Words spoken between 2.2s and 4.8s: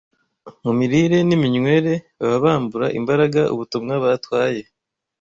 baba bambura imbaraga ubutumwa batwaye.